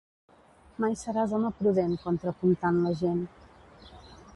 Mai 0.83 0.95
seràs 1.01 1.35
home 1.39 1.53
prudent 1.59 1.95
contrapuntant 2.07 2.85
la 2.87 2.99
gent. 3.05 3.25